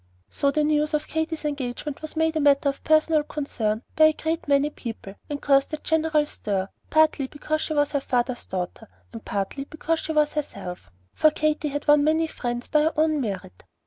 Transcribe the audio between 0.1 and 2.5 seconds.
So the news of Katy's engagement was made a